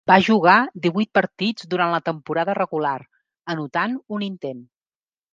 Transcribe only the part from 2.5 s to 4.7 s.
regular, anotant un intent.